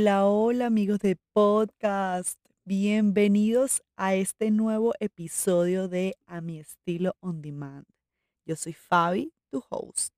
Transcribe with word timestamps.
Hola, 0.00 0.26
hola 0.26 0.66
amigos 0.66 1.00
de 1.00 1.16
podcast. 1.32 2.38
Bienvenidos 2.64 3.82
a 3.96 4.14
este 4.14 4.52
nuevo 4.52 4.94
episodio 5.00 5.88
de 5.88 6.16
A 6.24 6.40
mi 6.40 6.60
estilo 6.60 7.16
on 7.18 7.42
demand. 7.42 7.84
Yo 8.46 8.54
soy 8.54 8.74
Fabi, 8.74 9.32
tu 9.50 9.64
host. 9.68 10.14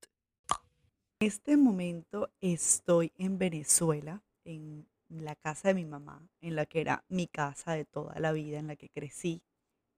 En 1.19 1.29
este 1.29 1.57
momento 1.57 2.31
estoy 2.43 3.11
en 3.17 3.39
Venezuela, 3.39 4.23
en 4.45 4.87
la 5.09 5.35
casa 5.35 5.69
de 5.69 5.75
mi 5.75 5.87
mamá, 5.87 6.29
en 6.43 6.57
la 6.57 6.67
que 6.67 6.83
era 6.83 7.03
mi 7.09 7.27
casa 7.27 7.73
de 7.73 7.87
toda 7.87 8.21
la 8.21 8.33
vida, 8.33 8.59
en 8.59 8.67
la 8.67 8.77
que 8.77 8.91
crecí. 8.91 9.43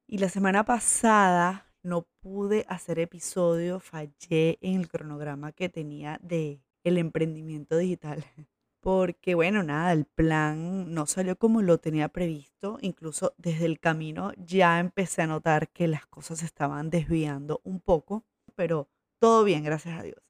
Y 0.07 0.19
la 0.19 0.29
semana 0.29 0.65
pasada 0.65 1.75
no 1.83 2.07
pude 2.21 2.65
hacer 2.69 3.01
episodio, 3.01 3.81
fallé 3.81 4.59
en 4.61 4.79
el 4.79 4.89
cronograma 4.89 5.51
que 5.51 5.69
tenía 5.69 6.21
de 6.23 6.63
el 6.85 6.99
emprendimiento 6.99 7.77
digital. 7.77 8.25
Porque 8.83 9.37
bueno, 9.37 9.63
nada, 9.63 9.93
el 9.93 10.07
plan 10.07 10.93
no 10.93 11.07
salió 11.07 11.37
como 11.37 11.63
lo 11.63 11.79
tenía 11.79 12.09
previsto. 12.09 12.79
Incluso 12.81 13.33
desde 13.39 13.67
el 13.67 13.79
camino 13.79 14.33
ya 14.37 14.81
empecé 14.81 15.23
a 15.23 15.29
notar 15.29 15.69
que 15.69 15.87
las 15.87 16.05
cosas 16.07 16.43
estaban 16.43 16.91
desviando 16.91 17.61
un 17.63 17.79
poco, 17.79 18.25
pero 18.57 18.89
todo 19.21 19.45
bien, 19.45 19.63
gracias 19.63 20.01
a 20.01 20.03
Dios. 20.03 20.21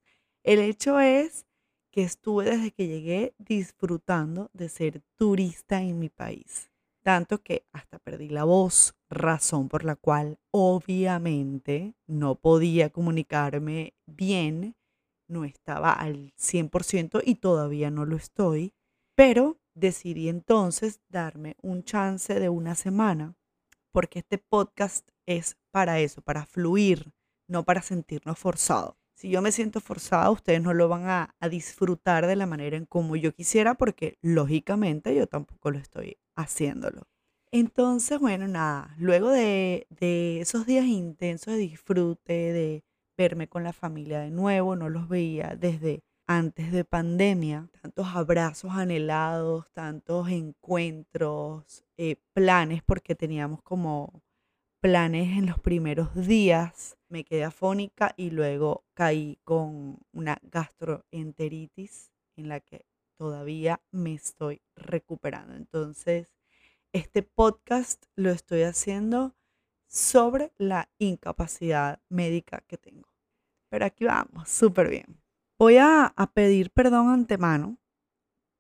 El 0.43 0.59
hecho 0.59 1.01
es 1.01 1.47
que 1.91 2.03
estuve 2.03 2.45
desde 2.45 2.73
que 2.73 2.89
llegué 2.89 3.35
disfrutando 3.39 4.51
de 4.53 4.69
ser 4.69 5.03
turista 5.17 5.81
en 5.81 5.99
mi 5.99 6.11
país. 6.11 6.71
Tanto 7.03 7.43
que 7.43 7.65
hasta 7.73 7.99
perdí 8.01 8.29
la 8.29 8.45
voz, 8.45 8.95
razón 9.09 9.71
por 9.71 9.83
la 9.83 9.97
cual 9.97 10.39
obviamente 10.51 11.95
no 12.07 12.35
podía 12.35 12.91
comunicarme 12.91 13.95
bien 14.05 14.77
no 15.29 15.45
estaba 15.45 15.93
al 15.93 16.33
100% 16.37 17.23
y 17.25 17.37
todavía 17.37 17.91
no 17.91 18.05
lo 18.05 18.17
estoy, 18.17 18.75
pero 19.15 19.61
decidí 19.75 20.29
entonces 20.29 21.01
darme 21.09 21.57
un 21.63 21.85
chance 21.85 22.39
de 22.39 22.49
una 22.49 22.75
semana, 22.75 23.35
porque 23.93 24.21
este 24.21 24.39
podcast 24.39 25.09
es 25.27 25.57
para 25.71 26.01
eso, 26.01 26.23
para 26.23 26.47
fluir, 26.47 27.13
no 27.49 27.65
para 27.65 27.83
sentirnos 27.83 28.39
forzados. 28.39 28.97
Si 29.15 29.31
yo 29.31 29.41
me 29.41 29.53
siento 29.53 29.81
forzada, 29.81 30.31
ustedes 30.31 30.61
no 30.63 30.75
lo 30.75 30.89
van 30.89 31.05
a, 31.07 31.35
disfrutar 31.49 32.27
de 32.27 32.35
la 32.35 32.47
manera 32.47 32.77
en 32.77 32.87
como 32.87 33.15
yo 33.15 33.33
quisiera, 33.33 33.75
porque 33.75 34.19
lógicamente 34.21 35.15
yo 35.15 35.27
tampoco 35.27 35.71
lo 35.71 35.79
estoy 35.79 36.19
haciéndolo. 36.35 37.03
Entonces, 37.53 38.19
bueno, 38.19 38.49
nada, 38.49 38.95
luego 38.99 39.31
de, 39.31 39.87
de 39.91 40.41
esos 40.41 40.67
días 40.67 40.87
intensos 40.87 41.55
de 41.55 41.61
disfrute, 41.61 42.33
de 42.33 42.85
verme 43.17 43.49
con 43.49 43.65
la 43.65 43.73
familia 43.73 44.21
de 44.21 44.31
nuevo, 44.31 44.77
no 44.77 44.89
los 44.89 45.09
veía 45.09 45.57
desde 45.59 46.03
antes 46.27 46.73
de 46.73 46.85
pandemia, 46.85 47.69
tantos 47.83 48.07
abrazos 48.15 48.73
anhelados, 48.73 49.71
tantos 49.73 50.29
encuentros, 50.29 51.85
eh, 51.97 52.17
planes, 52.33 52.83
porque 52.83 53.15
teníamos 53.15 53.63
como 53.63 54.23
planes 54.81 55.37
en 55.37 55.47
los 55.47 55.59
primeros 55.61 56.15
días. 56.15 56.97
Me 57.09 57.25
quedé 57.25 57.45
afónica 57.45 58.15
y 58.17 58.31
luego 58.31 58.85
caí 58.95 59.39
con 59.45 59.99
una 60.13 60.39
gastroenteritis 60.43 62.11
en 62.37 62.49
la 62.49 62.61
que 62.61 62.87
todavía 63.19 63.81
me 63.91 64.15
estoy 64.15 64.63
recuperando. 64.75 65.55
Entonces, 65.55 66.33
este 66.93 67.23
podcast 67.23 68.07
lo 68.17 68.31
estoy 68.31 68.63
haciendo 68.63 69.35
sobre 69.93 70.53
la 70.57 70.89
incapacidad 70.99 72.01
médica 72.09 72.65
que 72.67 72.79
tengo. 72.79 73.09
Pero 73.69 73.85
aquí 73.85 74.07
vamos, 74.07 74.49
súper 74.49 74.89
bien. 74.89 75.21
Voy 75.59 75.77
a, 75.77 76.15
pedir 76.33 76.71
perdón 76.71 77.11
antemano 77.11 77.79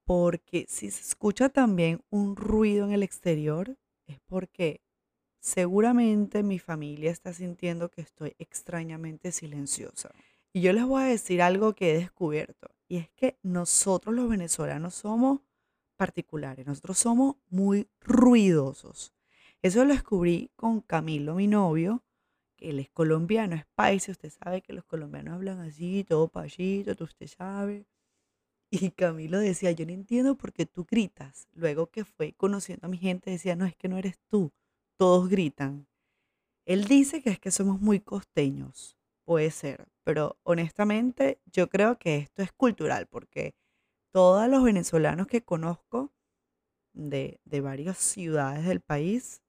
porque 0.05 0.66
si 0.69 0.91
se 0.91 1.00
escucha 1.00 1.48
también 1.48 2.03
un 2.10 2.36
ruido 2.36 2.84
en 2.84 2.92
el 2.92 3.03
exterior 3.03 3.76
es 4.06 4.20
porque 4.26 4.82
seguramente 5.41 6.43
mi 6.43 6.59
familia 6.59 7.10
está 7.10 7.32
sintiendo 7.32 7.91
que 7.91 8.03
estoy 8.03 8.34
extrañamente 8.38 9.32
silenciosa. 9.32 10.10
Y 10.53 10.60
yo 10.60 10.75
les 10.75 10.84
voy 10.84 11.03
a 11.03 11.06
decir 11.06 11.41
algo 11.41 11.72
que 11.75 11.93
he 11.93 11.99
descubierto 11.99 12.69
y 12.88 12.99
es 12.99 13.10
que 13.10 13.38
nosotros 13.43 14.14
los 14.14 14.28
venezolanos 14.28 14.94
somos 14.94 15.41
particulares, 15.97 16.66
nosotros 16.66 16.99
somos 16.99 17.37
muy 17.49 17.88
ruidosos. 18.00 19.14
Eso 19.62 19.84
lo 19.84 19.93
descubrí 19.95 20.50
con 20.56 20.81
Camilo, 20.81 21.37
mi 21.37 21.47
novio, 21.47 22.03
que 22.56 22.71
él 22.71 22.81
es 22.81 22.91
colombiano, 22.91 23.55
es 23.55 23.65
país. 23.77 24.09
Usted 24.09 24.31
sabe 24.31 24.61
que 24.61 24.73
los 24.73 24.84
colombianos 24.84 25.34
hablan 25.34 25.61
así, 25.61 26.05
todo 26.05 26.28
payito, 26.28 26.93
usted 27.05 27.28
sabe. 27.28 27.87
Y 28.71 28.91
Camilo 28.93 29.39
decía, 29.39 29.71
yo 29.73 29.87
no 29.87 29.93
entiendo 29.93 30.37
por 30.37 30.53
qué 30.53 30.67
tú 30.67 30.84
gritas. 30.91 31.47
Luego 31.53 31.89
que 31.91 32.05
fue 32.05 32.33
conociendo 32.33 32.87
a 32.87 32.91
mi 32.91 32.99
gente, 32.99 33.31
decía, 33.31 33.55
no, 33.55 33.67
es 33.67 33.77
que 33.77 33.89
no 33.89 33.99
eres 33.99 34.19
tú, 34.28 34.53
todos 34.97 35.28
gritan. 35.28 35.87
Él 36.67 36.87
dice 36.87 37.23
que 37.23 37.31
es 37.31 37.39
que 37.39 37.50
somos 37.50 37.81
muy 37.81 38.00
costeños, 38.00 38.97
puede 39.25 39.50
ser, 39.50 39.89
pero 40.05 40.39
honestamente 40.43 41.41
yo 41.47 41.69
creo 41.69 41.99
que 41.99 42.17
esto 42.17 42.43
es 42.43 42.53
cultural, 42.53 43.06
porque 43.09 43.55
todos 44.12 44.49
los 44.49 44.62
venezolanos 44.62 45.27
que 45.27 45.43
conozco 45.43 46.12
de, 46.94 47.41
de 47.44 47.61
varias 47.61 47.99
ciudades 47.99 48.65
del 48.65 48.81
país 48.81 49.41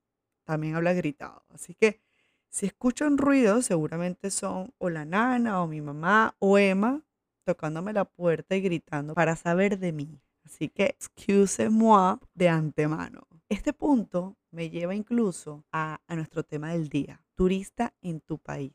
también 0.44 0.76
habla 0.76 0.94
gritado. 0.94 1.44
Así 1.50 1.74
que 1.74 2.02
si 2.50 2.68
escuchan 2.68 3.18
ruidos, 3.18 3.66
seguramente 3.66 4.30
son 4.30 4.74
o 4.78 4.90
la 4.90 5.06
nana 5.06 5.62
o 5.62 5.68
mi 5.68 5.82
mamá 5.82 6.36
o 6.40 6.58
Emma 6.58 7.02
tocándome 7.44 7.94
la 7.94 8.06
puerta 8.06 8.56
y 8.56 8.62
gritando 8.62 9.14
para 9.14 9.36
saber 9.36 9.80
de 9.80 9.92
mí. 9.92 10.22
Así 10.46 10.70
que 10.70 10.86
excuse-moi 10.86 12.18
de 12.34 12.50
antemano. 12.50 13.28
Este 13.50 13.74
punto 13.74 14.38
me 14.52 14.70
lleva 14.70 14.96
incluso 14.96 15.64
a, 15.72 16.02
a 16.08 16.16
nuestro 16.16 16.44
tema 16.44 16.72
del 16.72 16.90
día, 16.90 17.22
turista 17.36 17.94
en 18.02 18.20
tu 18.20 18.38
país. 18.38 18.74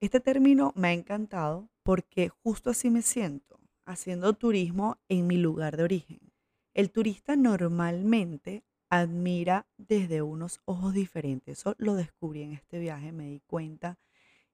Este 0.00 0.20
término 0.20 0.72
me 0.74 0.88
ha 0.88 0.92
encantado 0.92 1.68
porque 1.82 2.30
justo 2.30 2.70
así 2.70 2.90
me 2.90 3.02
siento, 3.02 3.60
haciendo 3.84 4.32
turismo 4.32 4.98
en 5.08 5.26
mi 5.26 5.36
lugar 5.36 5.76
de 5.76 5.84
origen. 5.84 6.20
El 6.74 6.90
turista 6.90 7.36
normalmente 7.36 8.64
admira 8.90 9.66
desde 9.78 10.20
unos 10.20 10.60
ojos 10.66 10.92
diferentes. 10.92 11.60
Eso 11.60 11.74
lo 11.78 11.94
descubrí 11.94 12.42
en 12.42 12.52
este 12.52 12.78
viaje, 12.78 13.12
me 13.12 13.28
di 13.28 13.40
cuenta 13.46 13.98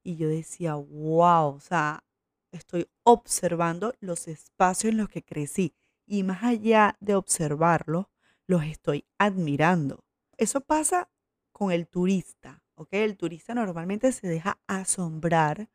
y 0.03 0.15
yo 0.15 0.29
decía, 0.29 0.75
wow, 0.75 1.55
o 1.55 1.59
sea, 1.59 2.05
estoy 2.51 2.87
observando 3.03 3.93
los 3.99 4.27
espacios 4.27 4.91
en 4.91 4.97
los 4.97 5.09
que 5.09 5.23
crecí 5.23 5.75
y 6.05 6.23
más 6.23 6.43
allá 6.43 6.95
de 7.01 7.15
observarlos, 7.15 8.05
los 8.45 8.63
estoy 8.63 9.05
admirando. 9.17 10.05
Eso 10.37 10.61
pasa 10.61 11.09
con 11.51 11.71
el 11.71 11.87
turista, 11.87 12.63
¿ok? 12.75 12.89
El 12.91 13.17
turista 13.17 13.53
normalmente 13.53 14.11
se 14.13 14.27
deja 14.27 14.59
asombrar 14.67 15.69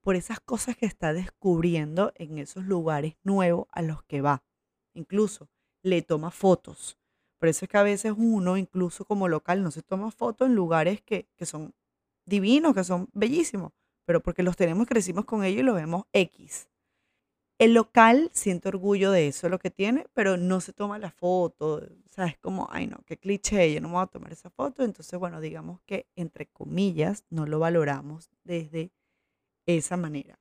por 0.00 0.16
esas 0.16 0.40
cosas 0.40 0.76
que 0.76 0.86
está 0.86 1.12
descubriendo 1.12 2.12
en 2.14 2.38
esos 2.38 2.64
lugares 2.64 3.16
nuevos 3.24 3.66
a 3.72 3.82
los 3.82 4.02
que 4.04 4.22
va. 4.22 4.42
Incluso 4.94 5.50
le 5.82 6.00
toma 6.00 6.30
fotos 6.30 6.96
por 7.38 7.48
eso 7.48 7.64
es 7.64 7.68
que 7.68 7.78
a 7.78 7.82
veces 7.82 8.14
uno, 8.16 8.56
incluso 8.56 9.04
como 9.04 9.28
local, 9.28 9.62
no 9.62 9.70
se 9.70 9.82
toma 9.82 10.10
fotos 10.10 10.48
en 10.48 10.54
lugares 10.54 11.00
que, 11.02 11.28
que 11.36 11.46
son 11.46 11.74
divinos, 12.26 12.74
que 12.74 12.84
son 12.84 13.08
bellísimos, 13.12 13.72
pero 14.04 14.20
porque 14.22 14.42
los 14.42 14.56
tenemos, 14.56 14.86
crecimos 14.86 15.24
con 15.24 15.44
ellos 15.44 15.60
y 15.60 15.64
los 15.64 15.74
vemos 15.74 16.04
X. 16.12 16.68
El 17.58 17.74
local 17.74 18.30
siente 18.32 18.68
orgullo 18.68 19.10
de 19.10 19.26
eso, 19.26 19.48
lo 19.48 19.58
que 19.58 19.70
tiene, 19.70 20.06
pero 20.14 20.36
no 20.36 20.60
se 20.60 20.72
toma 20.72 20.98
la 20.98 21.10
foto. 21.10 21.74
O 21.76 22.12
sea, 22.12 22.26
es 22.26 22.38
como, 22.38 22.68
ay 22.70 22.86
no, 22.86 22.98
qué 23.04 23.16
cliché, 23.16 23.74
yo 23.74 23.80
no 23.80 23.88
me 23.88 23.94
voy 23.94 24.04
a 24.04 24.06
tomar 24.06 24.32
esa 24.32 24.48
foto. 24.48 24.84
Entonces, 24.84 25.18
bueno, 25.18 25.40
digamos 25.40 25.80
que 25.84 26.06
entre 26.14 26.46
comillas 26.46 27.24
no 27.30 27.46
lo 27.46 27.58
valoramos 27.58 28.30
desde 28.44 28.92
esa 29.66 29.96
manera. 29.96 30.38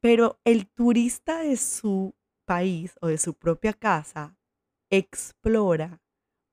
Pero 0.00 0.40
el 0.44 0.66
turista 0.66 1.40
de 1.40 1.56
su 1.58 2.14
país 2.46 2.94
o 3.02 3.08
de 3.08 3.18
su 3.18 3.34
propia 3.34 3.74
casa 3.74 4.38
explora 4.90 6.00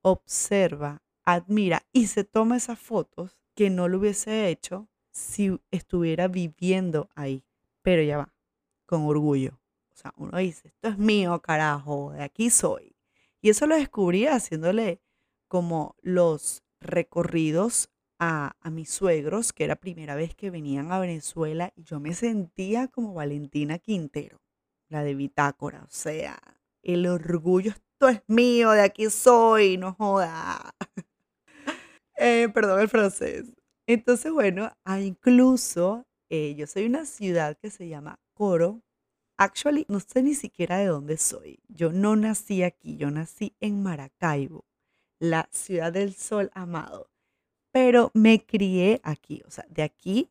observa, 0.04 1.02
admira 1.24 1.84
y 1.92 2.08
se 2.08 2.24
toma 2.24 2.58
esas 2.58 2.78
fotos 2.78 3.40
que 3.56 3.70
no 3.70 3.88
lo 3.88 3.98
hubiese 3.98 4.50
hecho 4.50 4.88
si 5.12 5.60
estuviera 5.72 6.28
viviendo 6.28 7.10
ahí. 7.16 7.44
Pero 7.82 8.04
ya 8.04 8.18
va, 8.18 8.34
con 8.86 9.06
orgullo. 9.06 9.60
O 9.92 9.96
sea, 9.96 10.14
uno 10.18 10.38
dice, 10.38 10.70
esto 10.70 10.90
es 10.90 10.98
mío, 10.98 11.42
carajo, 11.42 12.12
de 12.12 12.24
aquí 12.24 12.50
soy. 12.50 12.96
Y 13.42 13.50
eso 13.50 13.68
lo 13.68 13.76
descubrí 13.76 14.26
haciéndole 14.28 15.02
como 15.48 15.96
los 16.02 16.64
recorridos 16.80 17.90
a, 18.20 18.56
a, 18.60 18.70
mis 18.70 18.90
suegros, 18.90 19.54
que 19.54 19.66
era 19.66 19.76
primera 19.76 20.16
vez 20.16 20.36
que 20.36 20.50
venían 20.50 20.92
a 20.92 21.00
Venezuela, 21.00 21.72
y 21.76 21.84
yo 21.84 22.00
me 22.00 22.14
sentía 22.14 22.88
como 22.88 23.14
Valentina 23.14 23.80
Quintero, 23.80 24.42
la 24.90 25.04
de 25.04 25.14
Bitácora. 25.14 25.84
O 25.84 25.92
sea, 25.92 26.40
el 26.82 27.06
orgullo 27.06 27.72
es 28.10 28.22
mío, 28.28 28.72
de 28.72 28.82
aquí 28.82 29.10
soy, 29.10 29.78
no 29.78 29.94
joda. 29.94 30.74
Eh, 32.16 32.48
perdón 32.54 32.80
el 32.80 32.88
francés. 32.90 33.52
Entonces, 33.88 34.32
bueno, 34.32 34.72
incluso 35.02 36.06
eh, 36.30 36.54
yo 36.56 36.68
soy 36.68 36.86
una 36.86 37.06
ciudad 37.06 37.58
que 37.60 37.72
se 37.72 37.88
llama 37.90 38.20
Coro, 38.36 38.84
Actually, 39.38 39.86
no 39.90 40.00
sé 40.00 40.22
ni 40.22 40.36
siquiera 40.36 40.78
de 40.78 40.86
dónde 40.86 41.18
soy. 41.18 41.60
Yo 41.68 41.92
no 41.92 42.16
nací 42.16 42.64
aquí, 42.64 42.98
yo 42.98 43.10
nací 43.10 43.56
en 43.60 43.82
Maracaibo, 43.82 44.66
la 45.20 45.50
ciudad 45.52 45.92
del 45.92 46.14
sol 46.14 46.52
amado. 46.54 47.10
Pero 47.72 48.12
me 48.14 48.46
crié 48.46 49.02
aquí, 49.04 49.42
o 49.46 49.50
sea, 49.50 49.66
de 49.70 49.82
aquí 49.84 50.30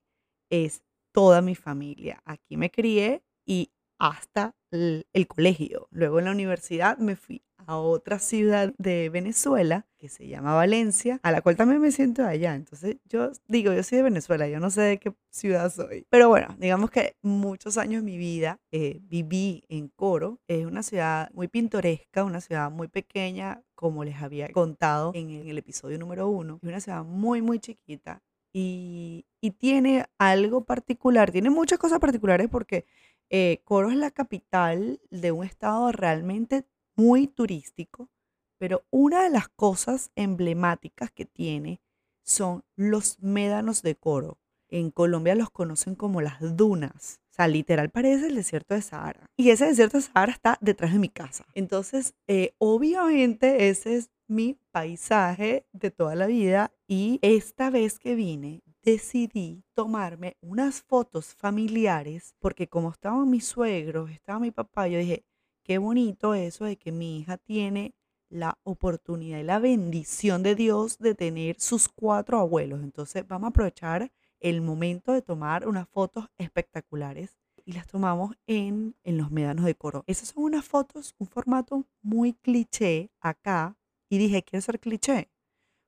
es 0.50 0.82
toda 1.12 1.42
mi 1.42 1.56
familia. 1.56 2.22
Aquí 2.24 2.56
me 2.56 2.70
crié 2.70 3.24
y 3.44 3.72
hasta 4.02 4.56
el, 4.72 5.06
el 5.12 5.28
colegio. 5.28 5.86
Luego 5.92 6.18
en 6.18 6.24
la 6.24 6.32
universidad 6.32 6.98
me 6.98 7.14
fui 7.14 7.40
a 7.66 7.76
otra 7.76 8.18
ciudad 8.18 8.74
de 8.76 9.08
Venezuela 9.10 9.86
que 9.96 10.08
se 10.08 10.26
llama 10.26 10.54
Valencia, 10.54 11.20
a 11.22 11.30
la 11.30 11.40
cual 11.40 11.56
también 11.56 11.80
me 11.80 11.92
siento 11.92 12.24
allá. 12.26 12.56
Entonces 12.56 12.96
yo 13.08 13.30
digo, 13.46 13.72
yo 13.72 13.84
soy 13.84 13.98
de 13.98 14.02
Venezuela, 14.02 14.48
yo 14.48 14.58
no 14.58 14.70
sé 14.70 14.80
de 14.80 14.98
qué 14.98 15.12
ciudad 15.30 15.72
soy. 15.72 16.04
Pero 16.10 16.28
bueno, 16.28 16.56
digamos 16.58 16.90
que 16.90 17.14
muchos 17.22 17.78
años 17.78 18.02
de 18.02 18.10
mi 18.10 18.16
vida 18.16 18.58
eh, 18.72 18.98
viví 19.04 19.62
en 19.68 19.86
Coro. 19.86 20.40
Es 20.48 20.66
una 20.66 20.82
ciudad 20.82 21.30
muy 21.32 21.46
pintoresca, 21.46 22.24
una 22.24 22.40
ciudad 22.40 22.72
muy 22.72 22.88
pequeña, 22.88 23.62
como 23.76 24.02
les 24.02 24.20
había 24.20 24.48
contado 24.48 25.12
en 25.14 25.30
el 25.30 25.58
episodio 25.58 25.96
número 25.96 26.26
uno. 26.28 26.58
Es 26.60 26.68
una 26.68 26.80
ciudad 26.80 27.04
muy, 27.04 27.40
muy 27.40 27.60
chiquita. 27.60 28.20
Y, 28.52 29.24
y 29.40 29.52
tiene 29.52 30.06
algo 30.18 30.64
particular, 30.64 31.30
tiene 31.30 31.48
muchas 31.48 31.78
cosas 31.78 32.00
particulares 32.00 32.48
porque 32.50 32.84
eh, 33.32 33.62
Coro 33.64 33.90
es 33.90 33.96
la 33.96 34.10
capital 34.10 35.00
de 35.10 35.32
un 35.32 35.44
estado 35.44 35.90
realmente 35.90 36.66
muy 36.94 37.26
turístico, 37.26 38.10
pero 38.58 38.84
una 38.90 39.22
de 39.22 39.30
las 39.30 39.48
cosas 39.48 40.10
emblemáticas 40.16 41.10
que 41.10 41.24
tiene 41.24 41.80
son 42.22 42.62
los 42.76 43.18
médanos 43.20 43.80
de 43.80 43.96
Coro. 43.96 44.38
En 44.68 44.90
Colombia 44.90 45.34
los 45.34 45.50
conocen 45.50 45.94
como 45.94 46.20
las 46.20 46.56
dunas. 46.56 47.20
O 47.30 47.34
sea, 47.34 47.48
literal 47.48 47.88
parece 47.88 48.26
el 48.26 48.34
desierto 48.34 48.74
de 48.74 48.82
Sahara. 48.82 49.30
Y 49.38 49.48
ese 49.48 49.64
desierto 49.64 49.96
de 49.96 50.02
Sahara 50.02 50.32
está 50.32 50.58
detrás 50.60 50.92
de 50.92 50.98
mi 50.98 51.08
casa. 51.08 51.46
Entonces, 51.54 52.14
eh, 52.26 52.54
obviamente 52.58 53.70
ese 53.70 53.96
es 53.96 54.10
mi 54.28 54.58
paisaje 54.72 55.64
de 55.72 55.90
toda 55.90 56.14
la 56.16 56.26
vida. 56.26 56.70
Y 56.86 57.18
esta 57.22 57.70
vez 57.70 57.98
que 57.98 58.14
vine, 58.14 58.62
decidí 58.82 59.64
tomarme 59.74 60.36
unas 60.40 60.82
fotos 60.82 61.34
familiares 61.34 62.34
porque 62.40 62.68
como 62.68 62.90
estaban 62.90 63.30
mis 63.30 63.46
suegros, 63.46 64.10
estaba 64.10 64.38
mi 64.40 64.50
papá, 64.50 64.88
yo 64.88 64.98
dije, 64.98 65.24
Qué 65.64 65.78
bonito 65.78 66.34
eso 66.34 66.64
de 66.64 66.76
que 66.76 66.90
mi 66.90 67.20
hija 67.20 67.38
tiene 67.38 67.94
la 68.28 68.58
oportunidad 68.64 69.38
y 69.38 69.44
la 69.44 69.60
bendición 69.60 70.42
de 70.42 70.56
Dios 70.56 70.98
de 70.98 71.14
tener 71.14 71.60
sus 71.60 71.88
cuatro 71.88 72.40
abuelos. 72.40 72.82
Entonces 72.82 73.26
vamos 73.28 73.46
a 73.46 73.50
aprovechar 73.50 74.10
el 74.40 74.60
momento 74.60 75.12
de 75.12 75.22
tomar 75.22 75.68
unas 75.68 75.88
fotos 75.88 76.26
espectaculares 76.36 77.36
y 77.64 77.72
las 77.74 77.86
tomamos 77.86 78.34
en, 78.48 78.96
en 79.04 79.18
los 79.18 79.30
médanos 79.30 79.64
de 79.64 79.76
coro. 79.76 80.02
Esas 80.08 80.30
son 80.30 80.44
unas 80.44 80.64
fotos, 80.64 81.14
un 81.18 81.28
formato 81.28 81.86
muy 82.00 82.32
cliché 82.32 83.12
acá. 83.20 83.76
Y 84.08 84.18
dije, 84.18 84.42
quiero 84.42 84.62
ser 84.62 84.80
cliché. 84.80 85.30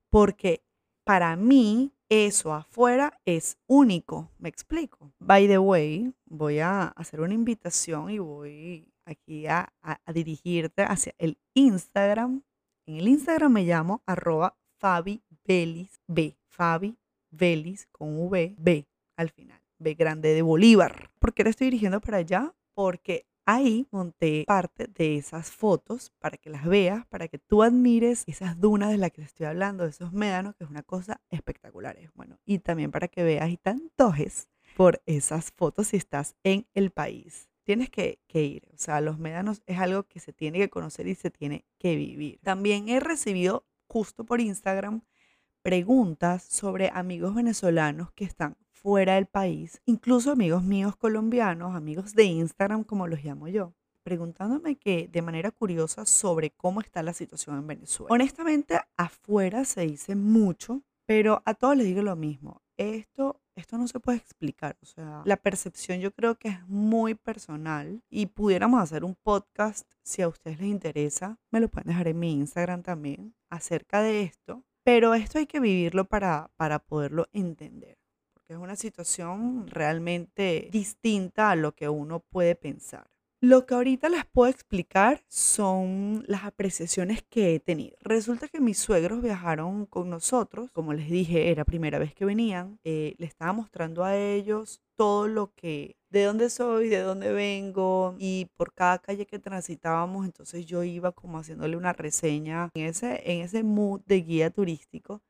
Porque 0.08 0.62
para 1.04 1.36
mí 1.36 1.92
eso 2.08 2.52
afuera 2.54 3.20
es 3.24 3.58
único. 3.66 4.30
Me 4.38 4.48
explico. 4.48 5.12
By 5.18 5.46
the 5.46 5.58
way, 5.58 6.12
voy 6.26 6.58
a 6.58 6.88
hacer 6.88 7.20
una 7.20 7.34
invitación 7.34 8.10
y 8.10 8.18
voy 8.18 8.92
aquí 9.04 9.46
a, 9.46 9.72
dirigirte 10.12 10.82
hacia 10.82 11.14
el 11.18 11.38
Instagram. 11.54 12.42
En 12.86 12.96
el 12.96 13.08
Instagram 13.08 13.52
me 13.52 13.64
llamo 13.64 14.02
arroba 14.06 14.56
Fabi 14.78 15.22
Belis 15.44 16.00
B. 16.06 16.36
Fabi 16.48 16.96
Belis 17.30 17.86
con 17.90 18.18
V, 18.26 18.54
B 18.58 18.86
al 19.16 19.30
final. 19.30 19.60
B 19.78 19.94
grande 19.94 20.34
de 20.34 20.42
Bolívar. 20.42 21.10
¿Por 21.18 21.34
qué 21.34 21.44
le 21.44 21.50
estoy 21.50 21.66
dirigiendo 21.66 22.00
para 22.00 22.18
allá? 22.18 22.54
Porque 22.74 23.26
ahí 23.46 23.86
monté 23.90 24.44
parte 24.46 24.86
de 24.86 25.16
esas 25.16 25.50
fotos 25.50 26.12
para 26.18 26.36
que 26.36 26.50
las 26.50 26.64
veas, 26.64 27.06
para 27.06 27.28
que 27.28 27.38
tú 27.38 27.62
admires 27.62 28.24
esas 28.26 28.60
dunas 28.60 28.90
de 28.90 28.98
las 28.98 29.10
que 29.10 29.22
te 29.22 29.26
estoy 29.26 29.46
hablando, 29.46 29.84
de 29.84 29.90
esos 29.90 30.12
médanos, 30.12 30.54
que 30.56 30.64
es 30.64 30.70
una 30.70 30.82
cosa 30.82 31.20
espectacular. 31.30 31.96
Bueno, 32.14 32.38
y 32.44 32.58
también 32.58 32.90
para 32.90 33.08
que 33.08 33.22
veas 33.22 33.50
y 33.50 33.56
te 33.56 33.70
antojes 33.70 34.48
por 34.76 35.02
esas 35.06 35.52
fotos 35.52 35.88
si 35.88 35.96
estás 35.96 36.36
en 36.42 36.66
el 36.74 36.90
país 36.90 37.48
tienes 37.64 37.90
que, 37.90 38.20
ir. 38.32 38.68
O 38.72 38.78
sea, 38.78 39.00
los 39.00 39.18
médanos 39.18 39.62
es 39.66 39.78
algo 39.78 40.04
que 40.04 40.20
se 40.20 40.32
tiene 40.32 40.58
que 40.58 40.68
conocer 40.68 41.08
y 41.08 41.14
se 41.14 41.30
tiene 41.30 41.64
que 41.78 41.96
vivir. 41.96 42.38
También 42.42 42.88
he 42.88 43.00
recibido 43.00 43.66
justo 43.88 44.24
por 44.24 44.40
Instagram 44.40 45.02
preguntas 45.62 46.42
sobre 46.44 46.90
amigos 46.92 47.34
venezolanos 47.34 48.12
que 48.12 48.24
están 48.24 48.56
fuera 48.84 49.14
del 49.14 49.24
país, 49.24 49.80
incluso 49.86 50.30
amigos 50.30 50.62
míos 50.62 50.94
colombianos, 50.94 51.74
amigos 51.74 52.12
de 52.12 52.24
Instagram 52.24 52.84
como 52.84 53.06
los 53.06 53.24
llamo 53.24 53.48
yo, 53.48 53.72
preguntándome 54.02 54.76
que 54.76 55.08
de 55.10 55.22
manera 55.22 55.50
curiosa 55.50 56.04
sobre 56.04 56.50
cómo 56.50 56.82
está 56.82 57.02
la 57.02 57.14
situación 57.14 57.56
en 57.56 57.66
Venezuela. 57.66 58.12
Honestamente, 58.12 58.78
afuera 58.98 59.64
se 59.64 59.86
dice 59.86 60.14
mucho, 60.16 60.82
pero 61.06 61.42
a 61.46 61.54
todos 61.54 61.78
les 61.78 61.86
digo 61.86 62.02
lo 62.02 62.14
mismo. 62.14 62.60
Esto 62.76 63.40
esto 63.56 63.78
no 63.78 63.88
se 63.88 64.00
puede 64.00 64.18
explicar. 64.18 64.76
O 64.82 64.86
sea, 64.86 65.22
la 65.24 65.38
percepción 65.38 66.00
yo 66.00 66.12
creo 66.12 66.34
que 66.34 66.48
es 66.48 66.68
muy 66.68 67.14
personal 67.14 68.02
y 68.10 68.26
pudiéramos 68.26 68.82
hacer 68.82 69.02
un 69.02 69.14
podcast 69.14 69.90
si 70.02 70.20
a 70.20 70.28
ustedes 70.28 70.58
les 70.58 70.68
interesa. 70.68 71.38
Me 71.50 71.60
lo 71.60 71.68
pueden 71.68 71.88
dejar 71.88 72.08
en 72.08 72.18
mi 72.18 72.32
Instagram 72.32 72.82
también 72.82 73.34
acerca 73.48 74.02
de 74.02 74.22
esto. 74.22 74.62
Pero 74.82 75.14
esto 75.14 75.38
hay 75.38 75.46
que 75.46 75.60
vivirlo 75.60 76.04
para, 76.04 76.50
para 76.56 76.80
poderlo 76.80 77.28
entender. 77.32 77.96
Porque 78.44 78.58
es 78.58 78.60
una 78.62 78.76
situación 78.76 79.66
realmente 79.68 80.68
distinta 80.70 81.50
a 81.50 81.56
lo 81.56 81.74
que 81.74 81.88
uno 81.88 82.20
puede 82.20 82.54
pensar. 82.54 83.06
Lo 83.40 83.64
que 83.64 83.72
ahorita 83.72 84.10
les 84.10 84.26
puedo 84.26 84.50
explicar 84.50 85.22
son 85.28 86.24
las 86.26 86.44
apreciaciones 86.44 87.22
que 87.22 87.54
he 87.54 87.60
tenido. 87.60 87.96
Resulta 88.02 88.48
que 88.48 88.60
mis 88.60 88.76
suegros 88.76 89.22
viajaron 89.22 89.86
con 89.86 90.10
nosotros, 90.10 90.70
como 90.72 90.92
les 90.92 91.08
dije, 91.08 91.50
era 91.50 91.64
primera 91.64 91.98
vez 91.98 92.14
que 92.14 92.26
venían, 92.26 92.78
eh, 92.84 93.14
le 93.16 93.24
estaba 93.24 93.54
mostrando 93.54 94.04
a 94.04 94.14
ellos 94.14 94.82
todo 94.94 95.26
lo 95.26 95.54
que, 95.54 95.96
de 96.10 96.24
dónde 96.24 96.50
soy, 96.50 96.90
de 96.90 97.00
dónde 97.00 97.32
vengo 97.32 98.14
y 98.18 98.48
por 98.56 98.74
cada 98.74 98.98
calle 98.98 99.24
que 99.24 99.38
transitábamos, 99.38 100.26
entonces 100.26 100.66
yo 100.66 100.84
iba 100.84 101.12
como 101.12 101.38
haciéndole 101.38 101.78
una 101.78 101.94
reseña 101.94 102.68
en 102.74 102.86
ese, 102.86 103.22
en 103.24 103.40
ese 103.40 103.62
mood 103.62 104.02
de 104.04 104.20
guía 104.20 104.50
turístico 104.50 105.22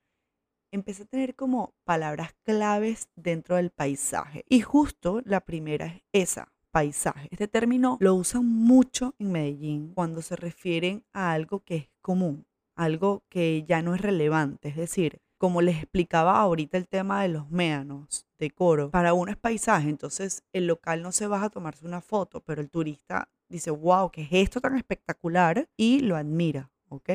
empecé 0.75 1.05
a 1.05 1.06
tener 1.06 1.35
como 1.37 1.75
palabras 1.85 2.35
claves 2.43 3.09
dentro 3.15 3.56
del 3.56 3.71
paisaje. 3.71 4.44
Y 4.49 4.61
justo 4.61 5.23
la 5.25 5.41
primera 5.41 5.87
es 5.87 6.03
esa, 6.12 6.53
paisaje. 6.71 7.29
Este 7.31 7.47
término 7.47 7.97
lo 8.00 8.15
usan 8.15 8.44
mucho 8.44 9.14
en 9.19 9.33
Medellín 9.33 9.93
cuando 9.95 10.21
se 10.21 10.37
refieren 10.37 11.04
a 11.12 11.33
algo 11.33 11.61
que 11.61 11.76
es 11.76 11.90
común, 12.02 12.47
algo 12.75 13.23
que 13.28 13.64
ya 13.69 13.83
no 13.83 13.95
es 13.95 14.00
relevante. 14.00 14.71
Es 14.71 14.76
decir, 14.76 15.21
como 15.38 15.62
les 15.62 15.76
explicaba 15.76 16.38
ahorita 16.40 16.76
el 16.76 16.88
tema 16.88 17.23
de 17.23 17.28
los 17.28 17.49
médanos 17.50 18.26
de 18.38 18.50
coro, 18.50 18.90
para 18.90 19.14
uno 19.14 19.31
es 19.31 19.37
paisaje, 19.37 19.88
entonces 19.88 20.43
el 20.52 20.66
local 20.66 21.02
no 21.02 21.12
se 21.12 21.28
baja 21.28 21.47
a 21.47 21.50
tomarse 21.50 21.87
una 21.87 22.00
foto, 22.00 22.40
pero 22.40 22.61
el 22.61 22.71
turista 22.71 23.28
dice, 23.49 23.71
wow, 23.71 24.11
¿qué 24.11 24.23
es 24.23 24.28
esto 24.33 24.61
tan 24.61 24.76
espectacular? 24.76 25.69
Y 25.76 26.00
lo 26.00 26.16
admira, 26.16 26.71
¿ok? 26.88 27.11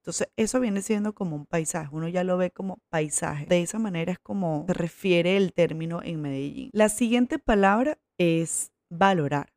Entonces, 0.00 0.28
eso 0.36 0.60
viene 0.60 0.80
siendo 0.80 1.14
como 1.14 1.36
un 1.36 1.44
paisaje, 1.44 1.90
uno 1.92 2.08
ya 2.08 2.24
lo 2.24 2.38
ve 2.38 2.50
como 2.50 2.78
paisaje. 2.88 3.44
De 3.46 3.60
esa 3.60 3.78
manera 3.78 4.12
es 4.12 4.18
como 4.18 4.64
se 4.66 4.72
refiere 4.72 5.36
el 5.36 5.52
término 5.52 6.02
en 6.02 6.22
Medellín. 6.22 6.70
La 6.72 6.88
siguiente 6.88 7.38
palabra 7.38 7.98
es 8.16 8.72
valorar. 8.88 9.52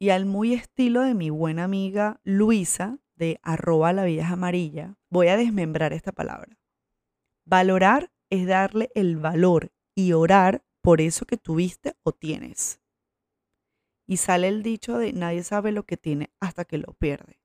Y 0.00 0.10
al 0.10 0.26
muy 0.26 0.54
estilo 0.54 1.02
de 1.02 1.14
mi 1.14 1.30
buena 1.30 1.64
amiga 1.64 2.20
Luisa 2.24 2.98
de 3.14 3.38
arroba 3.42 3.92
la 3.92 4.04
vida 4.04 4.28
amarilla, 4.28 4.96
voy 5.08 5.28
a 5.28 5.36
desmembrar 5.36 5.92
esta 5.92 6.10
palabra. 6.10 6.58
Valorar 7.44 8.10
es 8.28 8.46
darle 8.46 8.90
el 8.94 9.18
valor 9.18 9.72
y 9.94 10.14
orar 10.14 10.64
por 10.80 11.00
eso 11.00 11.26
que 11.26 11.36
tuviste 11.36 11.94
o 12.02 12.12
tienes. 12.12 12.80
Y 14.06 14.16
sale 14.16 14.48
el 14.48 14.62
dicho 14.62 14.98
de 14.98 15.12
nadie 15.12 15.44
sabe 15.44 15.70
lo 15.70 15.84
que 15.84 15.96
tiene 15.96 16.30
hasta 16.40 16.64
que 16.64 16.78
lo 16.78 16.94
pierde. 16.94 17.39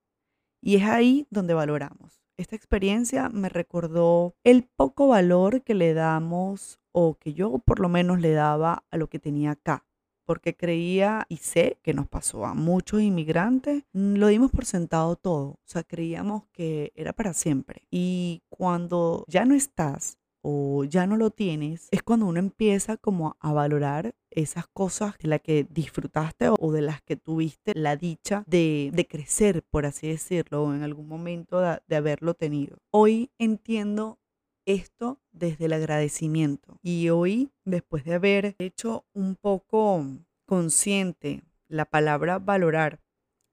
Y 0.65 0.77
es 0.77 0.83
ahí 0.83 1.27
donde 1.29 1.53
valoramos. 1.53 2.23
Esta 2.37 2.55
experiencia 2.55 3.29
me 3.29 3.49
recordó 3.49 4.33
el 4.43 4.63
poco 4.63 5.07
valor 5.07 5.61
que 5.61 5.75
le 5.75 5.93
damos 5.93 6.79
o 6.91 7.19
que 7.19 7.35
yo 7.35 7.59
por 7.59 7.79
lo 7.79 7.87
menos 7.87 8.19
le 8.19 8.31
daba 8.31 8.83
a 8.89 8.97
lo 8.97 9.07
que 9.07 9.19
tenía 9.19 9.51
acá 9.51 9.85
porque 10.25 10.55
creía 10.55 11.27
y 11.29 11.37
sé 11.37 11.77
que 11.83 11.93
nos 11.93 12.07
pasó 12.07 12.45
a 12.47 12.55
muchos 12.55 12.99
inmigrantes, 12.99 13.83
mm, 13.93 14.15
lo 14.15 14.27
dimos 14.27 14.49
por 14.49 14.65
sentado 14.65 15.15
todo, 15.15 15.43
o 15.43 15.59
sea, 15.65 15.83
creíamos 15.83 16.45
que 16.51 16.91
era 16.95 17.13
para 17.13 17.35
siempre. 17.35 17.83
Y 17.91 18.41
cuando 18.49 19.23
ya 19.27 19.45
no 19.45 19.53
estás 19.53 20.17
o 20.47 20.83
ya 20.83 21.07
no 21.07 21.17
lo 21.17 21.31
tienes, 21.31 21.87
es 21.89 22.03
cuando 22.03 22.27
uno 22.27 22.37
empieza 22.37 22.97
como 22.97 23.35
a 23.39 23.51
valorar 23.51 24.13
esas 24.29 24.67
cosas 24.67 25.17
de 25.17 25.27
las 25.27 25.41
que 25.41 25.65
disfrutaste 25.67 26.49
o 26.49 26.71
de 26.71 26.83
las 26.83 27.01
que 27.01 27.15
tuviste 27.15 27.73
la 27.73 27.95
dicha 27.95 28.43
de, 28.45 29.07
crecer, 29.09 29.63
por 29.63 29.87
así 29.87 30.07
decirlo, 30.07 30.63
o 30.63 30.75
en 30.75 30.83
algún 30.83 31.07
momento 31.07 31.61
de 31.61 31.95
haberlo 31.95 32.35
tenido. 32.35 32.77
Hoy 32.91 33.31
entiendo 33.39 34.19
esto 34.67 35.19
desde 35.31 35.65
el 35.65 35.73
agradecimiento. 35.73 36.77
Y 36.83 37.09
hoy, 37.09 37.49
después 37.63 38.03
de 38.03 38.13
haber 38.13 38.55
hecho 38.59 39.03
un 39.13 39.35
poco 39.35 40.05
consciente 40.45 41.41
la 41.67 41.85
palabra 41.85 42.37
valorar 42.37 42.99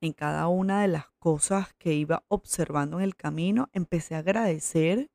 en 0.02 0.12
cada 0.12 0.48
una 0.48 0.82
de 0.82 0.88
las 0.88 1.06
cosas 1.18 1.72
que 1.78 1.94
iba 1.94 2.24
observando 2.28 2.98
en 2.98 3.04
el 3.04 3.16
camino, 3.16 3.70
empecé 3.72 4.14
a 4.14 4.18
agradecer 4.18 5.08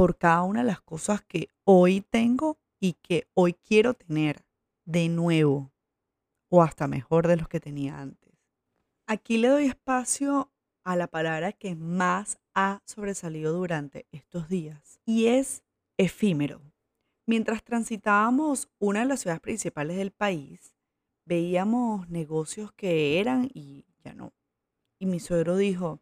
por 0.00 0.16
cada 0.16 0.44
una 0.44 0.60
de 0.60 0.66
las 0.66 0.80
cosas 0.80 1.20
que 1.20 1.50
hoy 1.64 2.00
tengo 2.00 2.56
y 2.80 2.94
que 2.94 3.28
hoy 3.34 3.52
quiero 3.52 3.92
tener 3.92 4.46
de 4.86 5.10
nuevo 5.10 5.72
o 6.48 6.62
hasta 6.62 6.86
mejor 6.86 7.28
de 7.28 7.36
los 7.36 7.48
que 7.48 7.60
tenía 7.60 8.00
antes. 8.00 8.32
Aquí 9.06 9.36
le 9.36 9.48
doy 9.48 9.66
espacio 9.66 10.50
a 10.84 10.96
la 10.96 11.06
palabra 11.06 11.52
que 11.52 11.74
más 11.74 12.38
ha 12.54 12.80
sobresalido 12.86 13.52
durante 13.52 14.06
estos 14.10 14.48
días 14.48 15.00
y 15.04 15.26
es 15.26 15.64
efímero. 15.98 16.62
Mientras 17.26 17.62
transitábamos 17.62 18.70
una 18.78 19.00
de 19.00 19.04
las 19.04 19.20
ciudades 19.20 19.42
principales 19.42 19.98
del 19.98 20.12
país, 20.12 20.74
veíamos 21.26 22.08
negocios 22.08 22.72
que 22.72 23.20
eran 23.20 23.50
y 23.52 23.84
ya 24.02 24.14
no. 24.14 24.32
Y 24.98 25.04
mi 25.04 25.20
suegro 25.20 25.58
dijo, 25.58 26.00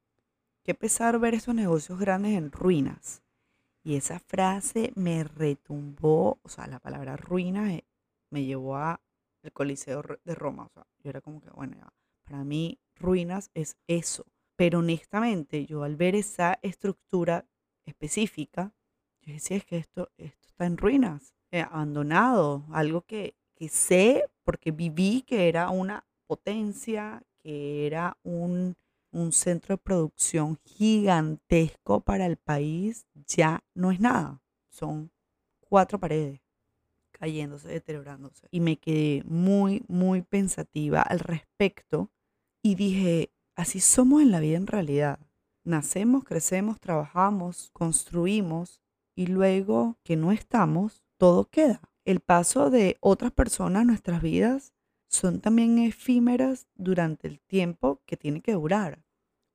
qué 0.62 0.72
pesar 0.72 1.18
ver 1.18 1.34
esos 1.34 1.56
negocios 1.56 1.98
grandes 1.98 2.38
en 2.38 2.52
ruinas. 2.52 3.22
Y 3.88 3.96
esa 3.96 4.18
frase 4.18 4.92
me 4.96 5.24
retumbó, 5.24 6.38
o 6.42 6.48
sea, 6.50 6.66
la 6.66 6.78
palabra 6.78 7.16
ruinas 7.16 7.70
eh, 7.70 7.86
me 8.28 8.44
llevó 8.44 8.76
a 8.76 9.00
el 9.42 9.50
Coliseo 9.50 10.02
de 10.26 10.34
Roma. 10.34 10.66
O 10.66 10.68
sea, 10.68 10.86
yo 11.02 11.08
era 11.08 11.22
como 11.22 11.40
que, 11.40 11.48
bueno, 11.48 11.74
para 12.24 12.44
mí 12.44 12.78
ruinas 12.96 13.50
es 13.54 13.78
eso. 13.86 14.26
Pero 14.56 14.80
honestamente, 14.80 15.64
yo 15.64 15.84
al 15.84 15.96
ver 15.96 16.16
esa 16.16 16.58
estructura 16.60 17.46
específica, 17.86 18.74
yo 19.22 19.32
decía, 19.32 19.56
es 19.56 19.64
que 19.64 19.78
esto, 19.78 20.10
esto 20.18 20.46
está 20.46 20.66
en 20.66 20.76
ruinas, 20.76 21.32
eh, 21.50 21.62
abandonado, 21.62 22.66
algo 22.70 23.06
que, 23.06 23.36
que 23.54 23.70
sé 23.70 24.22
porque 24.44 24.70
viví 24.70 25.22
que 25.22 25.48
era 25.48 25.70
una 25.70 26.04
potencia, 26.26 27.22
que 27.38 27.86
era 27.86 28.18
un, 28.22 28.76
un 29.10 29.32
centro 29.32 29.76
de 29.76 29.82
producción 29.82 30.58
gigantesco 30.64 32.00
para 32.00 32.26
el 32.26 32.36
país, 32.36 33.06
ya 33.26 33.64
no 33.74 33.90
es 33.90 34.00
nada. 34.00 34.42
Son 34.68 35.10
cuatro 35.60 35.98
paredes 35.98 36.40
cayéndose, 37.12 37.68
deteriorándose. 37.68 38.46
Y 38.50 38.60
me 38.60 38.76
quedé 38.76 39.22
muy, 39.24 39.84
muy 39.88 40.22
pensativa 40.22 41.02
al 41.02 41.18
respecto 41.18 42.10
y 42.62 42.74
dije, 42.76 43.32
así 43.56 43.80
somos 43.80 44.22
en 44.22 44.30
la 44.30 44.40
vida 44.40 44.56
en 44.56 44.66
realidad. 44.66 45.18
Nacemos, 45.64 46.24
crecemos, 46.24 46.80
trabajamos, 46.80 47.70
construimos 47.72 48.80
y 49.14 49.26
luego 49.26 49.98
que 50.04 50.16
no 50.16 50.32
estamos, 50.32 51.02
todo 51.16 51.46
queda. 51.46 51.80
El 52.04 52.20
paso 52.20 52.70
de 52.70 52.96
otras 53.00 53.32
personas 53.32 53.82
en 53.82 53.88
nuestras 53.88 54.22
vidas 54.22 54.72
son 55.08 55.40
también 55.40 55.78
efímeras 55.78 56.66
durante 56.74 57.28
el 57.28 57.40
tiempo 57.40 58.02
que 58.06 58.16
tiene 58.16 58.40
que 58.40 58.52
durar. 58.52 59.02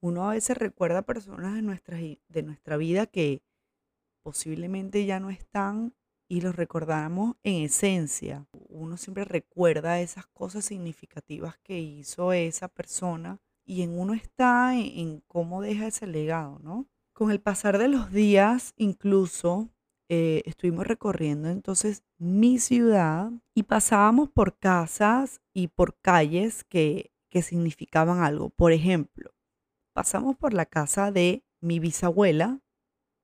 Uno 0.02 0.30
a 0.30 0.34
veces 0.34 0.58
recuerda 0.58 1.04
personas 1.04 1.56
de 1.56 1.62
nuestra, 1.62 1.98
de 1.98 2.44
nuestra 2.44 2.78
vida 2.78 3.06
que 3.06 3.42
posiblemente 4.24 5.06
ya 5.06 5.20
no 5.20 5.30
están 5.30 5.94
y 6.28 6.42
los 6.42 6.56
recordamos 6.56 7.36
en 7.44 7.64
esencia. 7.64 8.48
Uno 8.70 8.98
siempre 8.98 9.24
recuerda 9.26 10.02
esas 10.02 10.26
cosas 10.28 10.66
significativas 10.66 11.58
que 11.60 11.80
hizo 11.80 12.34
esa 12.34 12.68
persona 12.68 13.40
y 13.66 13.84
en 13.84 13.98
uno 13.98 14.14
está 14.14 14.76
en, 14.76 15.22
cómo 15.28 15.62
deja 15.62 15.88
ese 15.88 16.08
legado, 16.08 16.60
¿no? 16.60 16.88
Con 17.14 17.32
el 17.32 17.40
pasar 17.40 17.78
de 17.78 17.88
los 17.88 18.12
días, 18.12 18.74
incluso 18.78 19.70
eh, 20.10 20.44
estuvimos 20.46 20.86
recorriendo 20.86 21.50
entonces 21.50 22.04
mi 22.18 22.60
ciudad 22.60 23.32
y 23.56 23.64
pasábamos 23.64 24.30
por 24.30 24.58
casas 24.58 25.42
y 25.54 25.70
por 25.70 25.98
calles 26.00 26.64
que, 26.64 27.12
que 27.30 27.42
significaban 27.42 28.22
algo. 28.22 28.50
Por 28.50 28.72
ejemplo, 28.72 29.32
pasamos 29.94 30.38
por 30.38 30.54
la 30.54 30.66
casa 30.66 31.12
de 31.12 31.46
mi 31.62 31.80
bisabuela, 31.80 32.62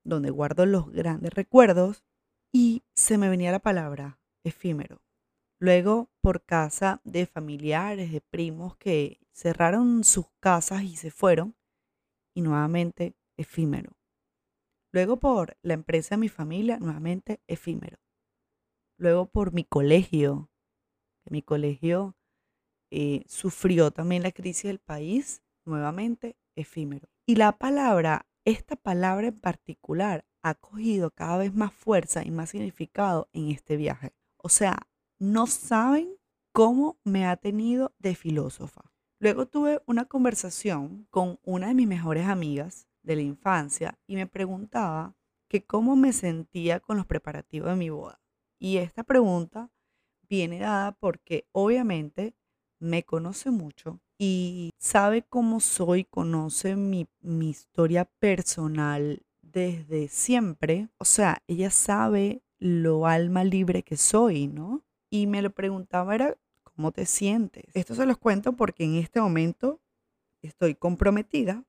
donde 0.04 0.30
guardo 0.30 0.64
los 0.66 0.90
grandes 0.90 1.34
recuerdos, 1.34 2.04
y 2.52 2.82
se 2.94 3.18
me 3.18 3.28
venía 3.28 3.52
la 3.52 3.60
palabra 3.60 4.18
efímero. 4.42 5.02
Luego 5.60 6.10
por 6.22 6.42
casa 6.44 7.00
de 7.04 7.26
familiares, 7.26 8.10
de 8.10 8.22
primos 8.22 8.76
que 8.76 9.20
cerraron 9.32 10.04
sus 10.04 10.26
casas 10.40 10.82
y 10.82 10.96
se 10.96 11.10
fueron, 11.10 11.54
y 12.34 12.40
nuevamente 12.40 13.14
efímero. 13.36 13.99
Luego 14.92 15.18
por 15.18 15.56
la 15.62 15.74
empresa 15.74 16.16
de 16.16 16.20
mi 16.20 16.28
familia, 16.28 16.78
nuevamente 16.78 17.40
efímero. 17.46 17.98
Luego 18.96 19.26
por 19.26 19.52
mi 19.52 19.64
colegio, 19.64 20.50
mi 21.30 21.42
colegio 21.42 22.16
eh, 22.90 23.22
sufrió 23.26 23.92
también 23.92 24.22
la 24.22 24.32
crisis 24.32 24.64
del 24.64 24.80
país, 24.80 25.42
nuevamente 25.64 26.36
efímero. 26.56 27.08
Y 27.24 27.36
la 27.36 27.56
palabra, 27.56 28.26
esta 28.44 28.76
palabra 28.76 29.28
en 29.28 29.38
particular, 29.38 30.26
ha 30.42 30.54
cogido 30.54 31.10
cada 31.10 31.38
vez 31.38 31.54
más 31.54 31.72
fuerza 31.72 32.24
y 32.24 32.30
más 32.30 32.50
significado 32.50 33.28
en 33.32 33.50
este 33.50 33.76
viaje. 33.76 34.12
O 34.38 34.48
sea, 34.48 34.88
no 35.18 35.46
saben 35.46 36.16
cómo 36.52 36.98
me 37.04 37.26
ha 37.26 37.36
tenido 37.36 37.94
de 37.98 38.14
filósofa. 38.14 38.90
Luego 39.20 39.46
tuve 39.46 39.82
una 39.86 40.06
conversación 40.06 41.06
con 41.10 41.38
una 41.44 41.68
de 41.68 41.74
mis 41.74 41.86
mejores 41.86 42.26
amigas 42.26 42.88
de 43.02 43.16
la 43.16 43.22
infancia 43.22 43.98
y 44.06 44.16
me 44.16 44.26
preguntaba 44.26 45.14
que 45.48 45.64
cómo 45.64 45.96
me 45.96 46.12
sentía 46.12 46.80
con 46.80 46.96
los 46.96 47.06
preparativos 47.06 47.70
de 47.70 47.76
mi 47.76 47.90
boda. 47.90 48.20
Y 48.58 48.76
esta 48.76 49.02
pregunta 49.02 49.70
viene 50.28 50.60
dada 50.60 50.92
porque 50.92 51.48
obviamente 51.52 52.36
me 52.78 53.02
conoce 53.02 53.50
mucho 53.50 54.00
y 54.18 54.70
sabe 54.78 55.22
cómo 55.22 55.60
soy, 55.60 56.04
conoce 56.04 56.76
mi, 56.76 57.08
mi 57.20 57.50
historia 57.50 58.04
personal 58.04 59.22
desde 59.40 60.08
siempre. 60.08 60.88
O 60.98 61.04
sea, 61.04 61.42
ella 61.46 61.70
sabe 61.70 62.42
lo 62.58 63.06
alma 63.06 63.42
libre 63.42 63.82
que 63.82 63.96
soy, 63.96 64.46
¿no? 64.46 64.84
Y 65.10 65.26
me 65.26 65.42
lo 65.42 65.50
preguntaba 65.50 66.14
era, 66.14 66.36
¿cómo 66.62 66.92
te 66.92 67.06
sientes? 67.06 67.64
Esto 67.74 67.94
se 67.94 68.06
los 68.06 68.18
cuento 68.18 68.52
porque 68.54 68.84
en 68.84 68.94
este 68.96 69.20
momento 69.20 69.80
estoy 70.42 70.74
comprometida 70.74 71.64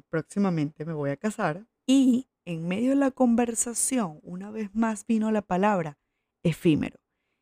próximamente 0.00 0.84
me 0.84 0.92
voy 0.92 1.10
a 1.10 1.16
casar. 1.16 1.66
Y 1.86 2.28
en 2.44 2.66
medio 2.66 2.90
de 2.90 2.96
la 2.96 3.10
conversación, 3.10 4.20
una 4.22 4.50
vez 4.50 4.74
más 4.74 5.06
vino 5.06 5.30
la 5.30 5.42
palabra 5.42 5.98
efímero. 6.42 6.98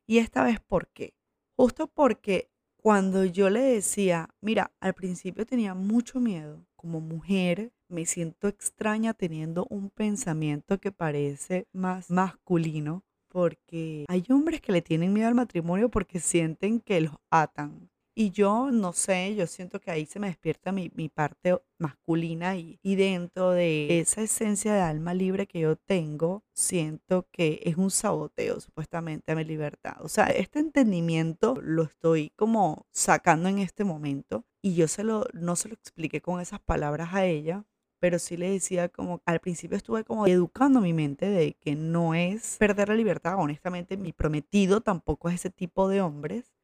Y 0.06 0.18
esta 0.18 0.42
vez, 0.42 0.60
¿por 0.60 0.88
qué? 0.88 1.14
Justo 1.56 1.86
porque 1.88 2.50
cuando 2.76 3.24
yo 3.24 3.50
le 3.50 3.60
decía, 3.60 4.30
mira, 4.40 4.72
al 4.80 4.94
principio 4.94 5.44
tenía 5.44 5.74
mucho 5.74 6.20
miedo 6.20 6.66
como 6.76 7.00
mujer, 7.00 7.72
me 7.88 8.06
siento 8.06 8.48
extraña 8.48 9.14
teniendo 9.14 9.66
un 9.68 9.90
pensamiento 9.90 10.78
que 10.78 10.92
parece 10.92 11.66
más 11.72 12.10
masculino, 12.10 13.04
porque 13.28 14.04
hay 14.08 14.24
hombres 14.30 14.60
que 14.60 14.72
le 14.72 14.82
tienen 14.82 15.12
miedo 15.12 15.28
al 15.28 15.34
matrimonio 15.34 15.90
porque 15.90 16.20
sienten 16.20 16.80
que 16.80 17.00
los 17.00 17.16
atan. 17.30 17.90
Y 18.20 18.32
yo 18.32 18.72
no 18.72 18.92
sé, 18.94 19.36
yo 19.36 19.46
siento 19.46 19.78
que 19.78 19.92
ahí 19.92 20.04
se 20.04 20.18
me 20.18 20.26
despierta 20.26 20.72
mi, 20.72 20.88
parte 21.08 21.56
masculina 21.78 22.56
y, 22.56 22.80
y, 22.82 22.96
dentro 22.96 23.52
de 23.52 24.00
esa 24.00 24.22
esencia 24.22 24.74
de 24.74 24.80
alma 24.80 25.14
libre 25.14 25.46
que 25.46 25.60
yo 25.60 25.76
tengo, 25.76 26.42
siento 26.52 27.28
que 27.30 27.60
es 27.62 27.76
un 27.76 27.92
saboteo 27.92 28.58
supuestamente 28.58 29.30
a 29.30 29.36
mi 29.36 29.44
libertad. 29.44 29.98
O 30.00 30.08
sea, 30.08 30.24
este 30.24 30.58
entendimiento 30.58 31.60
lo 31.62 31.84
estoy 31.84 32.30
como 32.30 32.88
sacando 32.90 33.48
en 33.48 33.60
este 33.60 33.84
momento 33.84 34.44
y 34.62 34.74
yo 34.74 34.88
se 34.88 35.04
lo, 35.04 35.24
no 35.32 35.54
se 35.54 35.68
lo 35.68 35.74
expliqué 35.74 36.20
con 36.20 36.40
esas 36.40 36.58
palabras 36.58 37.14
a 37.14 37.24
ella, 37.24 37.66
pero 38.00 38.18
sí 38.18 38.36
le 38.36 38.50
decía 38.50 38.88
como, 38.88 39.22
al 39.26 39.38
principio 39.38 39.76
estuve 39.76 40.02
como 40.02 40.26
educando 40.26 40.80
mi 40.80 40.92
mente 40.92 41.26
de 41.28 41.54
que 41.54 41.76
no 41.76 42.14
es 42.14 42.56
perder 42.58 42.88
la 42.88 42.96
libertad, 42.96 43.36
honestamente 43.38 43.96
mi 43.96 44.12
prometido 44.12 44.80
tampoco 44.80 45.28
es 45.28 45.36
ese 45.36 45.50
tipo 45.50 45.88
de 45.88 46.00
hombres, 46.00 46.57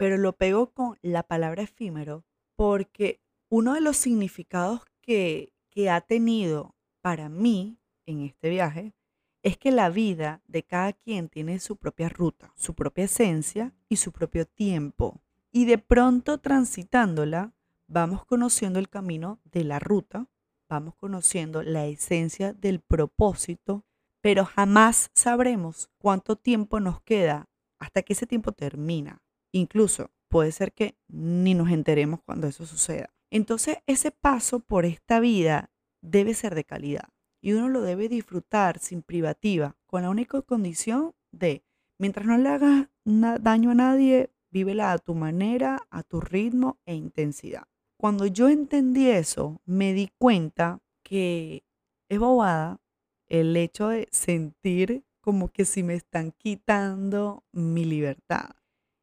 pero 0.00 0.16
lo 0.16 0.32
pego 0.32 0.72
con 0.72 0.96
la 1.02 1.22
palabra 1.22 1.64
efímero 1.64 2.24
porque 2.56 3.20
uno 3.50 3.74
de 3.74 3.82
los 3.82 3.98
significados 3.98 4.80
que, 5.02 5.52
que 5.68 5.90
ha 5.90 6.00
tenido 6.00 6.74
para 7.02 7.28
mí 7.28 7.76
en 8.06 8.22
este 8.22 8.48
viaje 8.48 8.94
es 9.42 9.58
que 9.58 9.70
la 9.70 9.90
vida 9.90 10.40
de 10.46 10.62
cada 10.62 10.94
quien 10.94 11.28
tiene 11.28 11.60
su 11.60 11.76
propia 11.76 12.08
ruta, 12.08 12.50
su 12.56 12.72
propia 12.72 13.04
esencia 13.04 13.74
y 13.90 13.96
su 13.96 14.10
propio 14.10 14.46
tiempo. 14.46 15.20
Y 15.52 15.66
de 15.66 15.76
pronto 15.76 16.38
transitándola, 16.38 17.52
vamos 17.86 18.24
conociendo 18.24 18.78
el 18.78 18.88
camino 18.88 19.38
de 19.44 19.64
la 19.64 19.80
ruta, 19.80 20.28
vamos 20.66 20.94
conociendo 20.94 21.62
la 21.62 21.84
esencia 21.84 22.54
del 22.54 22.80
propósito, 22.80 23.84
pero 24.22 24.46
jamás 24.46 25.10
sabremos 25.12 25.90
cuánto 25.98 26.36
tiempo 26.36 26.80
nos 26.80 27.02
queda 27.02 27.50
hasta 27.78 28.00
que 28.00 28.14
ese 28.14 28.26
tiempo 28.26 28.52
termina. 28.52 29.20
Incluso 29.52 30.10
puede 30.28 30.52
ser 30.52 30.72
que 30.72 30.96
ni 31.08 31.54
nos 31.54 31.70
enteremos 31.70 32.20
cuando 32.24 32.46
eso 32.46 32.66
suceda. 32.66 33.10
Entonces 33.30 33.78
ese 33.86 34.10
paso 34.10 34.60
por 34.60 34.84
esta 34.84 35.20
vida 35.20 35.70
debe 36.02 36.34
ser 36.34 36.54
de 36.54 36.64
calidad 36.64 37.08
y 37.40 37.52
uno 37.52 37.68
lo 37.68 37.80
debe 37.80 38.08
disfrutar 38.08 38.78
sin 38.78 39.02
privativa, 39.02 39.76
con 39.86 40.02
la 40.02 40.10
única 40.10 40.42
condición 40.42 41.14
de, 41.32 41.64
mientras 41.98 42.26
no 42.26 42.36
le 42.36 42.48
hagas 42.48 42.88
daño 43.04 43.70
a 43.70 43.74
nadie, 43.74 44.30
vívela 44.50 44.92
a 44.92 44.98
tu 44.98 45.14
manera, 45.14 45.78
a 45.90 46.02
tu 46.02 46.20
ritmo 46.20 46.78
e 46.84 46.94
intensidad. 46.94 47.64
Cuando 47.96 48.26
yo 48.26 48.48
entendí 48.48 49.08
eso, 49.08 49.60
me 49.64 49.92
di 49.92 50.10
cuenta 50.18 50.80
que 51.02 51.64
es 52.08 52.18
bobada 52.18 52.80
el 53.26 53.56
hecho 53.56 53.88
de 53.88 54.08
sentir 54.10 55.04
como 55.20 55.48
que 55.48 55.64
si 55.64 55.82
me 55.82 55.94
están 55.94 56.32
quitando 56.32 57.44
mi 57.52 57.84
libertad. 57.84 58.50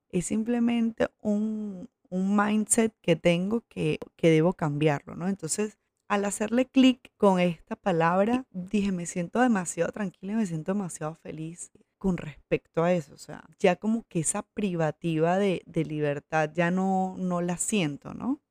Es 0.09 0.25
simplemente 0.27 1.07
un, 1.21 1.89
un 2.09 2.35
mindset 2.35 2.93
que 3.01 3.15
tengo 3.15 3.61
que, 3.67 3.99
que 4.15 4.29
debo 4.29 4.53
cambiarlo, 4.53 5.15
¿no? 5.15 5.27
Entonces, 5.27 5.77
al 6.07 6.25
hacerle 6.25 6.65
clic 6.65 7.11
con 7.17 7.39
esta 7.39 7.75
palabra, 7.75 8.45
dije, 8.51 8.91
me 8.91 9.05
siento 9.05 9.41
demasiado 9.41 9.91
tranquila 9.91 10.35
me 10.35 10.45
siento 10.45 10.73
demasiado 10.73 11.15
feliz 11.15 11.71
con 11.97 12.17
respecto 12.17 12.83
a 12.83 12.93
eso. 12.93 13.13
O 13.13 13.17
sea, 13.17 13.43
ya 13.59 13.75
como 13.75 14.03
que 14.07 14.19
esa 14.19 14.43
privativa 14.43 15.37
de, 15.37 15.63
de 15.65 15.83
libertad 15.85 16.51
ya 16.53 16.71
no, 16.71 17.15
no 17.17 17.41
la 17.41 17.57
siento, 17.57 18.13
¿no? 18.13 18.41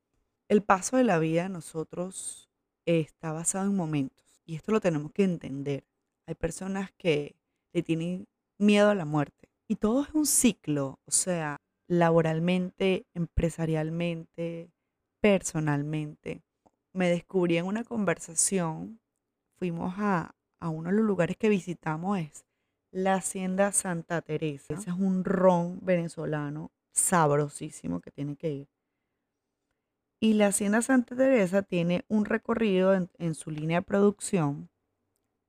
El 0.48 0.62
paso 0.62 0.96
de 0.96 1.04
la 1.04 1.18
vida 1.18 1.44
de 1.44 1.48
nosotros 1.48 2.50
está 2.84 3.32
basado 3.32 3.66
en 3.66 3.74
momentos 3.74 4.40
y 4.44 4.54
esto 4.56 4.72
lo 4.72 4.80
tenemos 4.80 5.12
que 5.12 5.24
entender. 5.24 5.84
Hay 6.26 6.34
personas 6.34 6.92
que 6.92 7.36
le 7.72 7.82
tienen 7.82 8.28
miedo 8.58 8.90
a 8.90 8.94
la 8.94 9.04
muerte 9.04 9.45
y 9.68 9.76
todo 9.76 10.02
es 10.02 10.14
un 10.14 10.26
ciclo, 10.26 11.00
o 11.04 11.10
sea, 11.10 11.60
laboralmente, 11.88 13.06
empresarialmente, 13.14 14.70
personalmente. 15.20 16.42
Me 16.92 17.08
descubrí 17.08 17.58
en 17.58 17.66
una 17.66 17.84
conversación, 17.84 19.00
fuimos 19.58 19.94
a, 19.98 20.34
a 20.60 20.68
uno 20.68 20.90
de 20.90 20.96
los 20.96 21.04
lugares 21.04 21.36
que 21.36 21.48
visitamos, 21.48 22.18
es 22.18 22.46
la 22.90 23.14
Hacienda 23.14 23.72
Santa 23.72 24.22
Teresa. 24.22 24.74
Ese 24.74 24.90
es 24.90 24.96
un 24.96 25.24
ron 25.24 25.80
venezolano 25.82 26.70
sabrosísimo 26.92 28.00
que 28.00 28.10
tiene 28.10 28.36
que 28.36 28.50
ir. 28.50 28.68
Y 30.18 30.32
la 30.32 30.46
Hacienda 30.46 30.80
Santa 30.80 31.14
Teresa 31.14 31.62
tiene 31.62 32.04
un 32.08 32.24
recorrido 32.24 32.94
en, 32.94 33.34
su 33.34 33.50
línea 33.50 33.80
de 33.80 33.86
producción 33.86 34.70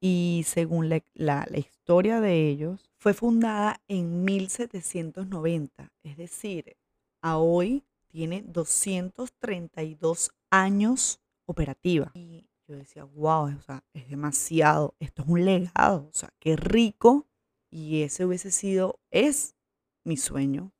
y 0.02 0.44
según 0.46 0.90
la, 0.90 1.02
la, 1.14 1.58
historia 1.58 2.20
de 2.20 2.50
ellos, 2.50 2.87
fue 2.98 3.14
fundada 3.14 3.82
en 3.88 4.26
1790, 4.26 5.94
es 6.04 6.18
decir, 6.18 6.78
a 7.22 7.38
hoy 7.38 7.84
tiene 8.08 8.42
232 8.42 10.32
años 10.50 11.20
operativa. 11.46 12.12
Y 12.16 12.48
yo 12.68 12.76
decía, 12.76 13.04
wow, 13.04 13.56
o 13.56 13.62
sea, 13.62 13.84
es 13.94 14.10
demasiado, 14.10 14.96
esto 15.00 15.22
es 15.22 15.30
un 15.30 15.46
legado, 15.46 16.10
o 16.10 16.14
sea, 16.14 16.34
qué 16.40 16.56
rico. 16.56 17.28
Y 17.70 18.02
ese 18.02 18.26
hubiese 18.26 18.52
sido, 18.52 19.00
es 19.12 19.56
mi 20.04 20.18
sueño, 20.18 20.72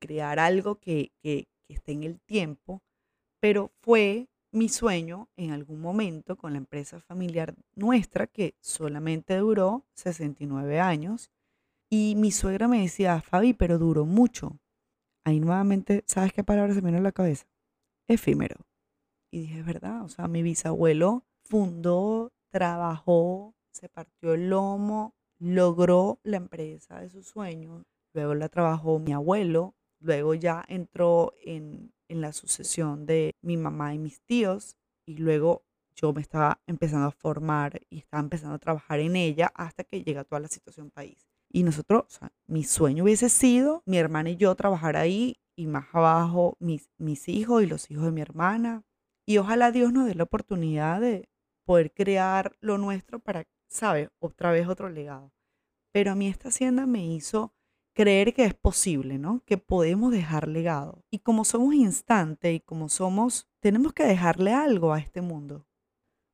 crear 0.00 0.38
algo 0.38 0.78
que, 0.78 1.12
que, 1.22 1.48
que 1.66 1.74
esté 1.74 1.92
en 1.92 2.02
el 2.02 2.20
tiempo, 2.20 2.82
pero 3.38 3.72
fue 3.80 4.28
mi 4.52 4.68
sueño 4.68 5.28
en 5.36 5.52
algún 5.52 5.80
momento 5.80 6.36
con 6.36 6.52
la 6.52 6.58
empresa 6.58 7.00
familiar 7.00 7.54
nuestra 7.74 8.26
que 8.26 8.56
solamente 8.60 9.36
duró 9.36 9.86
69 9.94 10.80
años. 10.80 11.30
Y 11.88 12.14
mi 12.16 12.30
suegra 12.30 12.68
me 12.68 12.82
decía, 12.82 13.20
Fabi, 13.20 13.52
pero 13.52 13.78
duró 13.78 14.06
mucho. 14.06 14.58
Ahí 15.24 15.40
nuevamente, 15.40 16.04
¿sabes 16.06 16.32
qué 16.32 16.44
palabra 16.44 16.72
se 16.72 16.82
me 16.82 16.90
vino 16.90 16.98
a 16.98 17.02
la 17.02 17.12
cabeza? 17.12 17.46
Efímero. 18.08 18.56
Y 19.30 19.40
dije, 19.40 19.62
¿verdad? 19.62 20.02
O 20.02 20.08
sea, 20.08 20.28
mi 20.28 20.42
bisabuelo 20.42 21.24
fundó, 21.42 22.32
trabajó, 22.50 23.54
se 23.72 23.88
partió 23.88 24.34
el 24.34 24.50
lomo, 24.50 25.14
logró 25.38 26.20
la 26.22 26.36
empresa 26.36 27.00
de 27.00 27.08
sus 27.08 27.26
sueños. 27.26 27.84
Luego 28.12 28.34
la 28.34 28.48
trabajó 28.48 28.98
mi 28.98 29.12
abuelo. 29.12 29.74
Luego 30.00 30.34
ya 30.34 30.64
entró 30.68 31.34
en 31.42 31.92
en 32.10 32.20
la 32.20 32.32
sucesión 32.32 33.06
de 33.06 33.36
mi 33.40 33.56
mamá 33.56 33.94
y 33.94 33.98
mis 33.98 34.20
tíos 34.22 34.76
y 35.06 35.16
luego 35.16 35.64
yo 35.94 36.12
me 36.12 36.20
estaba 36.20 36.60
empezando 36.66 37.06
a 37.06 37.12
formar 37.12 37.80
y 37.88 37.98
estaba 37.98 38.22
empezando 38.22 38.56
a 38.56 38.58
trabajar 38.58 38.98
en 38.98 39.16
ella 39.16 39.52
hasta 39.54 39.84
que 39.84 40.02
llega 40.02 40.24
toda 40.24 40.40
la 40.40 40.48
situación 40.48 40.90
país. 40.90 41.28
Y 41.52 41.62
nosotros, 41.62 42.04
o 42.06 42.10
sea, 42.10 42.32
mi 42.46 42.64
sueño 42.64 43.04
hubiese 43.04 43.28
sido 43.28 43.82
mi 43.86 43.98
hermana 43.98 44.30
y 44.30 44.36
yo 44.36 44.54
trabajar 44.54 44.96
ahí 44.96 45.36
y 45.56 45.66
más 45.66 45.86
abajo 45.92 46.56
mis, 46.58 46.90
mis 46.98 47.28
hijos 47.28 47.62
y 47.62 47.66
los 47.66 47.90
hijos 47.90 48.04
de 48.04 48.12
mi 48.12 48.20
hermana. 48.20 48.82
Y 49.26 49.38
ojalá 49.38 49.70
Dios 49.70 49.92
nos 49.92 50.06
dé 50.06 50.14
la 50.14 50.24
oportunidad 50.24 51.00
de 51.00 51.28
poder 51.64 51.92
crear 51.92 52.56
lo 52.60 52.78
nuestro 52.78 53.20
para, 53.20 53.46
¿sabes? 53.68 54.08
Otra 54.18 54.50
vez 54.50 54.66
otro 54.68 54.88
legado. 54.88 55.32
Pero 55.92 56.12
a 56.12 56.14
mí 56.14 56.28
esta 56.28 56.48
hacienda 56.48 56.86
me 56.86 57.04
hizo 57.04 57.52
creer 58.00 58.32
que 58.32 58.46
es 58.46 58.54
posible, 58.54 59.18
¿no? 59.18 59.42
Que 59.44 59.58
podemos 59.58 60.10
dejar 60.10 60.48
legado. 60.48 61.04
Y 61.10 61.18
como 61.18 61.44
somos 61.44 61.74
instante 61.74 62.54
y 62.54 62.60
como 62.60 62.88
somos, 62.88 63.46
tenemos 63.60 63.92
que 63.92 64.04
dejarle 64.04 64.54
algo 64.54 64.94
a 64.94 64.98
este 64.98 65.20
mundo. 65.20 65.66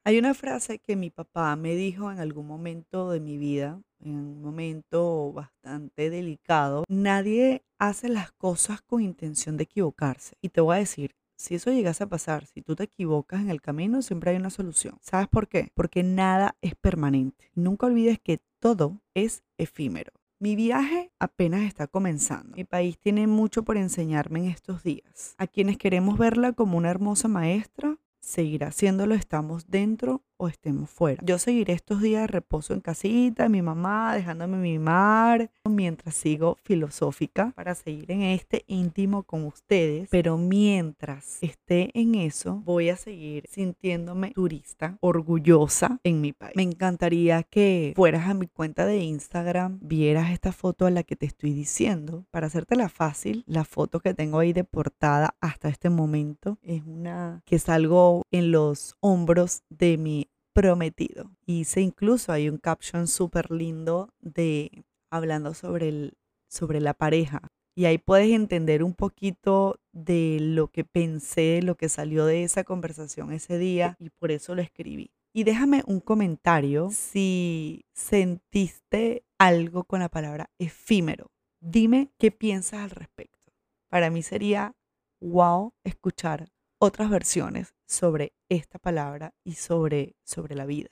Hay 0.05 0.16
una 0.16 0.33
frase 0.35 0.79
que 0.79 0.94
mi 0.94 1.11
papá 1.11 1.57
me 1.57 1.74
dijo 1.74 2.12
en 2.12 2.20
algún 2.20 2.46
momento 2.46 3.11
de 3.11 3.18
mi 3.18 3.37
vida, 3.37 3.83
en 3.98 4.14
un 4.14 4.42
momento 4.42 5.33
bastante 5.33 6.09
delicado. 6.09 6.85
Nadie 6.88 7.64
hace 7.81 8.11
las 8.11 8.31
cosas 8.31 8.81
con 8.83 9.02
intención 9.02 9.57
de 9.57 9.64
equivocarse. 9.64 10.37
Y 10.40 10.50
te 10.50 10.61
voy 10.61 10.76
a 10.76 10.79
decir, 10.79 11.16
si 11.37 11.57
eso 11.57 11.72
llegase 11.72 12.05
a 12.05 12.09
pasar, 12.09 12.46
si 12.46 12.62
tú 12.62 12.76
te 12.76 12.85
equivocas 12.85 13.40
en 13.40 13.50
el 13.50 13.61
camino, 13.61 14.02
siempre 14.02 14.31
hay 14.31 14.37
una 14.37 14.50
solución. 14.50 14.98
¿Sabes 15.02 15.26
por 15.26 15.48
qué? 15.48 15.72
Porque 15.74 16.05
nada 16.05 16.57
es 16.61 16.76
permanente. 16.76 17.50
Nunca 17.57 17.87
olvides 17.87 18.20
que 18.20 18.38
todo 18.61 19.02
es 19.14 19.42
efímero. 19.59 20.12
Mi 20.38 20.55
viaje 20.55 21.11
apenas 21.18 21.62
está 21.62 21.87
comenzando. 21.87 22.57
Mi 22.57 22.64
país 22.64 22.99
tiene 22.99 23.27
mucho 23.27 23.64
por 23.64 23.79
enseñarme 23.79 24.40
en 24.40 24.46
estos 24.46 24.83
días. 24.83 25.35
A 25.38 25.46
quienes 25.46 25.79
queremos 25.79 26.18
verla 26.18 26.53
como 26.53 26.77
una 26.77 26.90
hermosa 26.90 27.27
maestra, 27.27 27.96
seguirá 28.20 28.68
haciéndolo 28.68 29.14
estamos 29.14 29.70
dentro 29.70 30.25
o 30.38 30.49
estemos 30.49 30.90
fuera. 30.90 31.22
Yo 31.25 31.38
seguiré 31.38 31.72
estos 31.72 32.01
días 32.01 32.22
de 32.22 32.27
reposo 32.27 32.75
en 32.75 32.81
casita, 32.81 33.49
mi 33.49 33.62
mamá, 33.62 34.14
dejándome 34.14 34.59
mimar, 34.59 35.51
mientras 35.64 36.14
sigo 36.14 36.59
filosófica 36.62 37.53
para 37.55 37.75
seguir 37.75 38.11
en 38.11 38.22
este 38.22 38.64
íntimo 38.66 39.22
con 39.22 39.44
ustedes. 39.44 40.09
Pero 40.11 40.37
mientras 40.37 41.38
esté 41.42 41.90
en 41.94 42.14
eso, 42.14 42.62
voy 42.64 42.90
a 42.90 42.96
seguir 42.96 43.44
sintiéndome 43.49 44.33
turista, 44.33 44.99
orgullosa 45.01 46.01
en 46.05 46.20
mi 46.20 46.33
país. 46.33 46.55
Me 46.57 46.62
encantaría 46.62 47.42
que 47.42 47.92
fueras 47.96 48.29
a 48.29 48.35
mi 48.35 48.46
cuenta 48.46 48.87
de 48.87 48.99
Instagram, 48.99 49.79
vieras 49.83 50.31
esta 50.31 50.53
foto 50.53 50.87
a 50.87 50.90
la 50.90 51.03
que 51.03 51.16
te 51.16 51.27
estoy 51.27 51.53
diciendo. 51.53 52.25
Para 52.31 52.46
hacértela 52.46 52.88
fácil, 52.88 53.44
la 53.46 53.64
foto 53.64 54.01
que 54.01 54.14
tengo 54.14 54.38
ahí 54.38 54.53
de 54.53 54.64
portada 54.64 55.35
hasta 55.40 55.68
este 55.68 55.90
momento 55.90 56.59
es 56.62 56.83
una 56.87 57.42
que 57.44 57.59
salgo 57.59 58.22
en 58.31 58.51
los 58.51 58.96
hombros 59.01 59.62
de 59.68 59.96
mi 59.96 60.25
prometido. 60.56 61.30
Hice 61.44 61.82
incluso 61.82 62.32
hay 62.32 62.48
un 62.48 62.56
caption 62.56 63.08
súper 63.08 63.50
lindo 63.50 64.08
de 64.20 64.84
hablando 65.10 65.52
sobre, 65.52 65.88
el, 65.90 66.14
sobre 66.48 66.80
la 66.80 66.94
pareja. 66.94 67.42
Y 67.74 67.84
ahí 67.84 67.98
puedes 67.98 68.30
entender 68.30 68.82
un 68.82 68.94
poquito 68.94 69.78
de 69.92 70.38
lo 70.40 70.68
que 70.68 70.82
pensé, 70.82 71.60
lo 71.60 71.74
que 71.74 71.90
salió 71.90 72.24
de 72.24 72.42
esa 72.42 72.64
conversación 72.64 73.34
ese 73.34 73.58
día 73.58 73.96
y 74.00 74.08
por 74.08 74.30
eso 74.30 74.54
lo 74.54 74.62
escribí. 74.62 75.10
Y 75.34 75.44
déjame 75.44 75.82
un 75.86 76.00
comentario 76.00 76.88
si 76.90 77.84
sentiste 77.92 79.24
algo 79.38 79.84
con 79.84 80.00
la 80.00 80.08
palabra 80.08 80.48
efímero. 80.58 81.32
Dime 81.60 82.08
qué 82.16 82.30
piensas 82.30 82.80
al 82.80 82.90
respecto. 82.90 83.52
Para 83.90 84.08
mí 84.08 84.22
sería 84.22 84.74
wow 85.20 85.74
escuchar 85.84 86.48
otras 86.78 87.10
versiones 87.10 87.74
sobre 87.86 88.32
esta 88.48 88.78
palabra 88.78 89.34
y 89.44 89.54
sobre, 89.54 90.16
sobre 90.24 90.54
la 90.54 90.66
vida. 90.66 90.90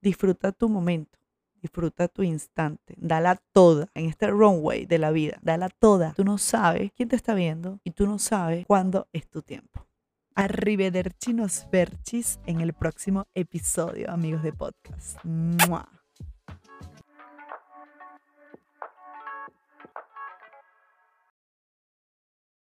Disfruta 0.00 0.52
tu 0.52 0.68
momento, 0.68 1.18
disfruta 1.54 2.08
tu 2.08 2.22
instante, 2.22 2.94
dala 2.96 3.36
toda 3.52 3.88
en 3.94 4.06
este 4.06 4.28
runway 4.28 4.86
de 4.86 4.98
la 4.98 5.10
vida, 5.10 5.38
dala 5.42 5.68
toda. 5.68 6.12
Tú 6.14 6.24
no 6.24 6.38
sabes 6.38 6.92
quién 6.92 7.08
te 7.08 7.16
está 7.16 7.34
viendo 7.34 7.78
y 7.84 7.92
tú 7.92 8.06
no 8.06 8.18
sabes 8.18 8.66
cuándo 8.66 9.08
es 9.12 9.28
tu 9.28 9.42
tiempo. 9.42 9.86
Arrivederci 10.34 11.34
nos 11.34 11.68
verchis 11.70 12.40
en 12.46 12.60
el 12.62 12.72
próximo 12.72 13.26
episodio, 13.34 14.10
amigos 14.10 14.42
de 14.42 14.52
podcast. 14.52 15.22